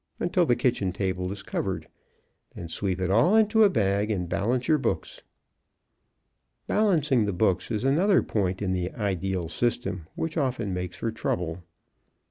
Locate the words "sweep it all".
2.69-3.35